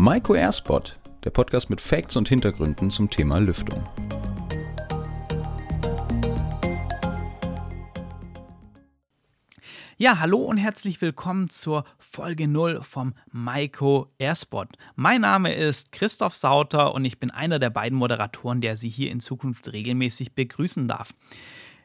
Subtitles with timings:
[0.00, 3.84] Maiko Airspot, der Podcast mit Facts und Hintergründen zum Thema Lüftung.
[9.96, 14.68] Ja, hallo und herzlich willkommen zur Folge 0 vom Maiko Airspot.
[14.94, 19.10] Mein Name ist Christoph Sauter und ich bin einer der beiden Moderatoren, der Sie hier
[19.10, 21.12] in Zukunft regelmäßig begrüßen darf.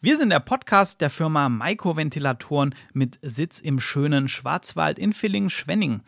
[0.00, 6.02] Wir sind der Podcast der Firma Maiko Ventilatoren mit Sitz im schönen Schwarzwald in Villingen-Schwenning.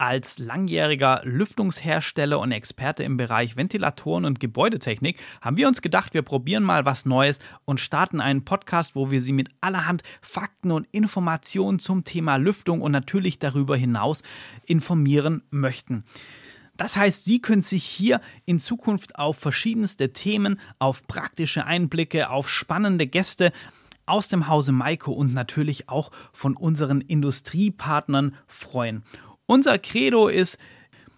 [0.00, 6.22] Als langjähriger Lüftungshersteller und Experte im Bereich Ventilatoren und Gebäudetechnik haben wir uns gedacht, wir
[6.22, 10.88] probieren mal was Neues und starten einen Podcast, wo wir Sie mit allerhand Fakten und
[10.90, 14.22] Informationen zum Thema Lüftung und natürlich darüber hinaus
[14.64, 16.04] informieren möchten.
[16.78, 22.48] Das heißt, Sie können sich hier in Zukunft auf verschiedenste Themen, auf praktische Einblicke, auf
[22.48, 23.52] spannende Gäste
[24.06, 29.04] aus dem Hause Maiko und natürlich auch von unseren Industriepartnern freuen.
[29.50, 30.58] Unser Credo ist,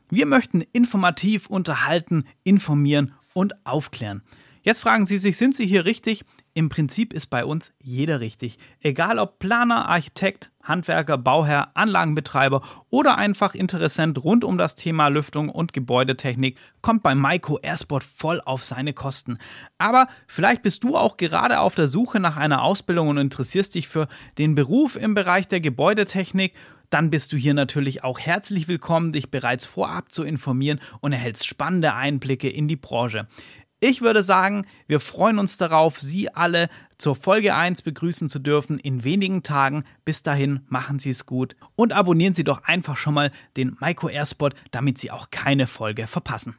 [0.09, 4.23] wir möchten informativ unterhalten, informieren und aufklären.
[4.65, 6.25] Jetzt fragen Sie sich, sind Sie hier richtig?
[6.55, 8.59] Im Prinzip ist bei uns jeder richtig.
[8.81, 15.49] Egal ob Planer, Architekt, Handwerker, Bauherr, Anlagenbetreiber oder einfach Interessent rund um das Thema Lüftung
[15.49, 19.39] und Gebäudetechnik, kommt bei Maiko Airsport voll auf seine Kosten.
[19.79, 23.89] Aber vielleicht bist du auch gerade auf der Suche nach einer Ausbildung und interessierst dich
[23.89, 24.07] für
[24.39, 26.53] den Beruf im Bereich der Gebäudetechnik
[26.93, 31.47] dann bist du hier natürlich auch herzlich willkommen, dich bereits vorab zu informieren und erhältst
[31.47, 33.27] spannende Einblicke in die Branche.
[33.85, 38.79] Ich würde sagen, wir freuen uns darauf, Sie alle zur Folge 1 begrüßen zu dürfen
[38.79, 39.83] in wenigen Tagen.
[40.05, 44.09] Bis dahin machen Sie es gut und abonnieren Sie doch einfach schon mal den Maiko
[44.09, 46.55] Airspot, damit Sie auch keine Folge verpassen.